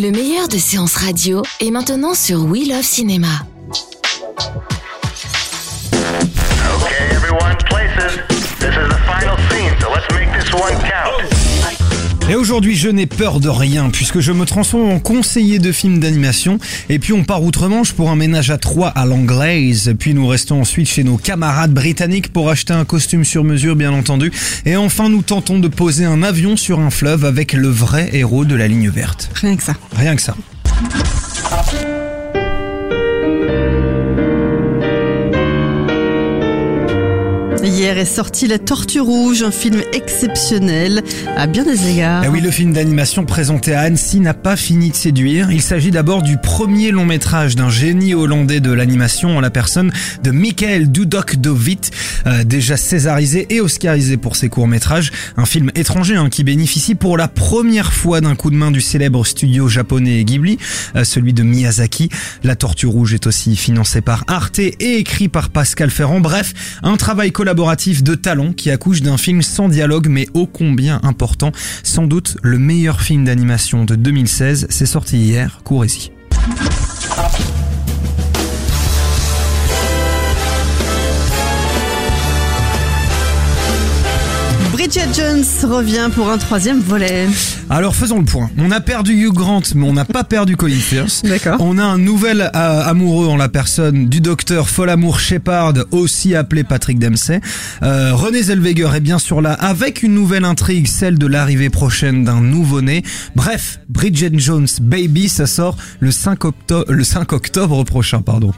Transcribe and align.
Le 0.00 0.12
meilleur 0.12 0.46
de 0.46 0.58
séances 0.58 0.94
radio 0.94 1.42
est 1.58 1.72
maintenant 1.72 2.14
sur 2.14 2.44
We 2.44 2.68
Love 2.68 2.84
Cinéma. 2.84 3.26
Okay, 5.92 7.16
everyone, 7.16 7.56
places. 7.68 8.20
This 8.60 8.76
is 8.76 8.88
the 8.88 9.00
final 9.08 9.36
scene, 9.50 9.74
so 9.80 9.90
let's 9.90 10.06
make 10.14 10.30
this 10.38 10.52
one 10.52 10.80
count. 10.82 11.27
Et 12.30 12.34
aujourd'hui, 12.34 12.76
je 12.76 12.90
n'ai 12.90 13.06
peur 13.06 13.40
de 13.40 13.48
rien 13.48 13.88
puisque 13.88 14.20
je 14.20 14.32
me 14.32 14.44
transforme 14.44 14.90
en 14.90 14.98
conseiller 14.98 15.58
de 15.58 15.72
films 15.72 15.98
d'animation. 15.98 16.58
Et 16.90 16.98
puis 16.98 17.14
on 17.14 17.24
part 17.24 17.42
outre-Manche 17.42 17.94
pour 17.94 18.10
un 18.10 18.16
ménage 18.16 18.50
à 18.50 18.58
trois 18.58 18.88
à 18.88 19.06
l'anglaise. 19.06 19.94
Puis 19.98 20.12
nous 20.12 20.26
restons 20.26 20.60
ensuite 20.60 20.88
chez 20.88 21.04
nos 21.04 21.16
camarades 21.16 21.72
britanniques 21.72 22.30
pour 22.30 22.50
acheter 22.50 22.74
un 22.74 22.84
costume 22.84 23.24
sur 23.24 23.44
mesure, 23.44 23.76
bien 23.76 23.92
entendu. 23.92 24.30
Et 24.66 24.76
enfin, 24.76 25.08
nous 25.08 25.22
tentons 25.22 25.58
de 25.58 25.68
poser 25.68 26.04
un 26.04 26.22
avion 26.22 26.58
sur 26.58 26.80
un 26.80 26.90
fleuve 26.90 27.24
avec 27.24 27.54
le 27.54 27.68
vrai 27.68 28.10
héros 28.12 28.44
de 28.44 28.54
la 28.54 28.68
ligne 28.68 28.90
verte. 28.90 29.30
Rien 29.34 29.56
que 29.56 29.62
ça. 29.62 29.74
Rien 29.96 30.14
que 30.14 30.22
ça. 30.22 30.36
Hier 37.62 37.98
est 37.98 38.04
sorti 38.04 38.46
La 38.46 38.58
Tortue 38.58 39.00
Rouge, 39.00 39.42
un 39.42 39.50
film 39.50 39.82
exceptionnel 39.92 41.02
à 41.36 41.48
bien 41.48 41.64
des 41.64 41.90
égards. 41.90 42.22
Eh 42.24 42.28
oui, 42.28 42.40
le 42.40 42.52
film 42.52 42.72
d'animation 42.72 43.24
présenté 43.24 43.74
à 43.74 43.80
Annecy 43.80 44.20
n'a 44.20 44.32
pas 44.32 44.54
fini 44.54 44.90
de 44.90 44.94
séduire. 44.94 45.50
Il 45.50 45.60
s'agit 45.60 45.90
d'abord 45.90 46.22
du 46.22 46.38
premier 46.38 46.92
long 46.92 47.04
métrage 47.04 47.56
d'un 47.56 47.68
génie 47.68 48.14
hollandais 48.14 48.60
de 48.60 48.70
l'animation 48.70 49.36
en 49.36 49.40
la 49.40 49.50
personne 49.50 49.92
de 50.22 50.30
Michael 50.30 50.92
Dudok 50.92 51.36
Dovit, 51.36 51.80
euh, 52.26 52.44
déjà 52.44 52.76
césarisé 52.76 53.46
et 53.50 53.60
oscarisé 53.60 54.16
pour 54.16 54.36
ses 54.36 54.48
courts 54.48 54.68
métrages. 54.68 55.10
Un 55.36 55.46
film 55.46 55.72
étranger 55.74 56.14
hein, 56.14 56.28
qui 56.30 56.44
bénéficie 56.44 56.94
pour 56.94 57.16
la 57.16 57.26
première 57.26 57.92
fois 57.92 58.20
d'un 58.20 58.36
coup 58.36 58.50
de 58.50 58.56
main 58.56 58.70
du 58.70 58.80
célèbre 58.80 59.26
studio 59.26 59.68
japonais 59.68 60.22
Ghibli, 60.22 60.58
euh, 60.94 61.02
celui 61.02 61.32
de 61.32 61.42
Miyazaki. 61.42 62.08
La 62.44 62.54
Tortue 62.54 62.86
Rouge 62.86 63.14
est 63.14 63.26
aussi 63.26 63.56
financé 63.56 64.00
par 64.00 64.24
Arte 64.28 64.60
et 64.60 64.98
écrit 64.98 65.28
par 65.28 65.50
Pascal 65.50 65.90
Ferrand. 65.90 66.20
Bref, 66.20 66.54
un 66.84 66.96
travail 66.96 67.32
collaboratif 67.32 67.47
de 67.54 68.14
talent 68.14 68.52
qui 68.52 68.70
accouche 68.70 69.00
d'un 69.00 69.16
film 69.16 69.40
sans 69.40 69.68
dialogue 69.68 70.08
mais 70.08 70.28
ô 70.34 70.46
combien 70.46 71.00
important. 71.02 71.50
Sans 71.82 72.06
doute 72.06 72.36
le 72.42 72.58
meilleur 72.58 73.00
film 73.00 73.24
d'animation 73.24 73.84
de 73.84 73.94
2016. 73.94 74.66
C'est 74.68 74.86
sorti 74.86 75.18
hier, 75.18 75.60
courez-y. 75.64 76.10
Jones 85.14 85.44
revient 85.70 86.10
pour 86.14 86.30
un 86.30 86.38
troisième 86.38 86.80
volet. 86.80 87.26
Alors 87.70 87.96
faisons 87.96 88.18
le 88.18 88.24
point. 88.24 88.50
On 88.58 88.70
a 88.70 88.80
perdu 88.80 89.12
Hugh 89.14 89.32
Grant, 89.32 89.62
mais 89.74 89.88
on 89.88 89.92
n'a 89.92 90.04
pas 90.04 90.22
perdu 90.22 90.56
Colin 90.56 90.78
Firth. 90.78 91.22
D'accord. 91.24 91.56
On 91.60 91.78
a 91.78 91.84
un 91.84 91.98
nouvel 91.98 92.40
euh, 92.40 92.82
amoureux 92.84 93.26
en 93.26 93.36
la 93.36 93.48
personne 93.48 94.08
du 94.08 94.20
docteur 94.20 94.68
Folamour 94.68 95.18
Shepard, 95.18 95.74
aussi 95.92 96.34
appelé 96.34 96.62
Patrick 96.62 96.98
Dempsey. 96.98 97.40
Euh, 97.82 98.14
René 98.14 98.42
Zellweger 98.42 98.94
est 98.94 99.00
bien 99.00 99.18
sûr 99.18 99.40
là, 99.40 99.54
avec 99.54 100.02
une 100.02 100.14
nouvelle 100.14 100.44
intrigue, 100.44 100.86
celle 100.86 101.18
de 101.18 101.26
l'arrivée 101.26 101.70
prochaine 101.70 102.24
d'un 102.24 102.40
nouveau-né. 102.40 103.02
Bref, 103.34 103.80
Bridget 103.88 104.32
Jones 104.34 104.68
Baby, 104.80 105.28
ça 105.28 105.46
sort 105.46 105.76
le 106.00 106.10
5 106.10 106.44
octobre, 106.44 106.92
le 106.92 107.04
5 107.04 107.32
octobre 107.32 107.82
prochain, 107.84 108.20
pardon. 108.20 108.52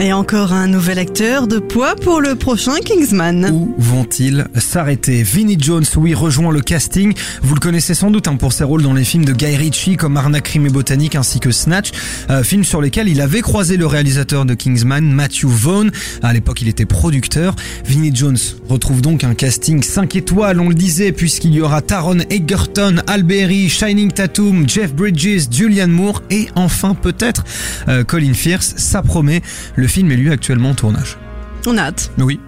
Et 0.00 0.12
encore 0.12 0.52
un 0.52 0.68
nouvel 0.68 1.00
acteur 1.00 1.48
de 1.48 1.58
poids 1.58 1.96
pour 1.96 2.20
le 2.20 2.36
prochain 2.36 2.76
Kingsman. 2.84 3.50
Où 3.52 3.74
vont-ils 3.78 4.46
s'arrêter? 4.54 5.24
Vinnie 5.24 5.56
Jones, 5.60 5.84
oui, 5.96 6.14
rejoint 6.14 6.52
le 6.52 6.60
casting. 6.60 7.14
Vous 7.42 7.54
le 7.54 7.58
connaissez 7.58 7.94
sans 7.94 8.12
doute 8.12 8.28
hein, 8.28 8.36
pour 8.36 8.52
ses 8.52 8.62
rôles 8.62 8.82
dans 8.82 8.92
les 8.92 9.02
films 9.02 9.24
de 9.24 9.32
Guy 9.32 9.56
Ritchie 9.56 9.96
comme 9.96 10.16
Arnaque, 10.16 10.44
Crime 10.44 10.66
et 10.66 10.70
Botanique 10.70 11.16
ainsi 11.16 11.40
que 11.40 11.50
Snatch, 11.50 11.90
euh, 12.30 12.44
film 12.44 12.62
sur 12.62 12.80
lesquels 12.80 13.08
il 13.08 13.20
avait 13.20 13.40
croisé 13.40 13.76
le 13.76 13.86
réalisateur 13.86 14.44
de 14.44 14.54
Kingsman, 14.54 15.04
Matthew 15.04 15.46
Vaughn. 15.46 15.90
À 16.22 16.32
l'époque, 16.32 16.62
il 16.62 16.68
était 16.68 16.86
producteur. 16.86 17.56
Vinnie 17.84 18.14
Jones 18.14 18.38
retrouve 18.68 19.00
donc 19.00 19.24
un 19.24 19.34
casting 19.34 19.82
5 19.82 20.14
étoiles, 20.14 20.60
on 20.60 20.68
le 20.68 20.76
disait, 20.76 21.10
puisqu'il 21.10 21.54
y 21.54 21.60
aura 21.60 21.82
Taron 21.82 22.18
Egerton, 22.30 22.98
Alberi, 23.08 23.68
Shining 23.68 24.12
Tatum, 24.12 24.68
Jeff 24.68 24.94
Bridges, 24.94 25.48
Julianne 25.50 25.90
Moore 25.90 26.22
et 26.30 26.46
enfin 26.54 26.94
peut-être 26.94 27.42
euh, 27.88 28.04
Colin 28.04 28.34
Firth. 28.34 28.74
Ça 28.76 29.02
promet. 29.02 29.42
Le 29.74 29.87
film 29.88 30.12
est 30.12 30.16
lui 30.16 30.30
actuellement 30.30 30.70
en 30.70 30.74
tournage. 30.74 31.18
On 31.66 31.76
a 31.76 31.82
hâte. 31.82 32.10
Oui. 32.18 32.40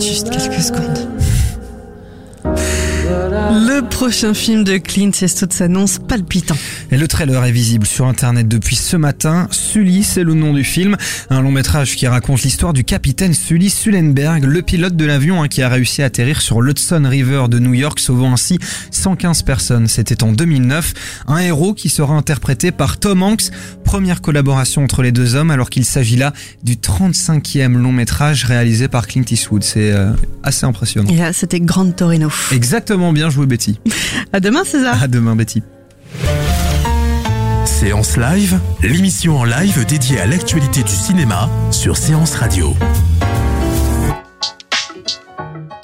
Juste 0.00 0.30
quelques 0.30 0.62
secondes. 0.62 0.98
Le 3.32 3.88
prochain 3.88 4.34
film 4.34 4.64
de 4.64 4.76
Clint 4.78 5.12
Eastwood 5.22 5.52
s'annonce 5.52 6.00
palpitant. 6.00 6.56
Et 6.90 6.96
le 6.96 7.06
trailer 7.06 7.44
est 7.44 7.52
visible 7.52 7.86
sur 7.86 8.06
internet 8.06 8.48
depuis 8.48 8.74
ce 8.74 8.96
matin. 8.96 9.46
Sully, 9.52 10.02
c'est 10.02 10.24
le 10.24 10.34
nom 10.34 10.52
du 10.52 10.64
film. 10.64 10.96
Un 11.28 11.40
long 11.40 11.52
métrage 11.52 11.94
qui 11.94 12.08
raconte 12.08 12.42
l'histoire 12.42 12.72
du 12.72 12.82
capitaine 12.82 13.32
Sully 13.32 13.70
Sullenberg, 13.70 14.42
le 14.42 14.62
pilote 14.62 14.96
de 14.96 15.04
l'avion 15.04 15.44
hein, 15.44 15.48
qui 15.48 15.62
a 15.62 15.68
réussi 15.68 16.02
à 16.02 16.06
atterrir 16.06 16.40
sur 16.40 16.60
l'Hudson 16.60 17.04
River 17.06 17.44
de 17.48 17.60
New 17.60 17.72
York, 17.72 18.00
sauvant 18.00 18.32
ainsi 18.32 18.58
115 18.90 19.42
personnes. 19.44 19.86
C'était 19.86 20.24
en 20.24 20.32
2009. 20.32 21.22
Un 21.28 21.38
héros 21.38 21.72
qui 21.72 21.88
sera 21.88 22.14
interprété 22.14 22.72
par 22.72 22.98
Tom 22.98 23.22
Hanks. 23.22 23.50
Première 23.84 24.22
collaboration 24.22 24.82
entre 24.82 25.02
les 25.02 25.12
deux 25.12 25.36
hommes 25.36 25.52
alors 25.52 25.70
qu'il 25.70 25.84
s'agit 25.84 26.16
là 26.16 26.32
du 26.64 26.74
35e 26.74 27.76
long 27.76 27.92
métrage 27.92 28.44
réalisé 28.44 28.88
par 28.88 29.06
Clint 29.06 29.22
Eastwood. 29.30 29.62
C'est 29.62 29.92
euh, 29.92 30.10
assez 30.42 30.66
impressionnant. 30.66 31.10
Et 31.10 31.16
là, 31.16 31.32
c'était 31.32 31.60
Grand 31.60 31.90
Torino. 31.92 32.28
Exactement 32.50 33.12
bien 33.12 33.29
joué 33.30 33.46
Betty. 33.46 33.80
À 34.32 34.40
demain, 34.40 34.64
César. 34.64 35.02
À 35.02 35.08
demain 35.08 35.36
Betty. 35.36 35.62
Séance 37.64 38.16
Live, 38.18 38.60
l'émission 38.82 39.38
en 39.38 39.44
live 39.44 39.86
dédiée 39.86 40.20
à 40.20 40.26
l'actualité 40.26 40.82
du 40.82 40.92
cinéma 40.92 41.48
sur 41.70 41.96
Séance 41.96 42.34
Radio. 42.34 42.74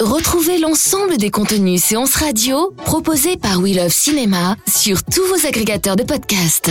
Retrouvez 0.01 0.59
l'ensemble 0.59 1.17
des 1.17 1.31
contenus 1.31 1.83
séances 1.83 2.17
radio 2.17 2.75
proposés 2.85 3.37
par 3.39 3.61
We 3.61 3.75
Love 3.75 3.89
Cinéma 3.89 4.56
sur 4.69 5.03
tous 5.03 5.23
vos 5.27 5.47
agrégateurs 5.47 5.97
de 5.97 6.03
podcasts. 6.03 6.71